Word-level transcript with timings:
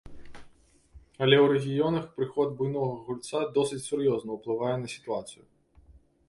Але 1.25 1.37
ў 1.41 1.43
рэгіёнах 1.53 2.07
прыход 2.15 2.55
буйнога 2.61 2.95
гульца 3.11 3.43
досыць 3.59 3.83
сур'ёзна 3.89 4.29
ўплывае 4.39 4.73
на 4.87 4.91
сітуацыю. 4.97 5.45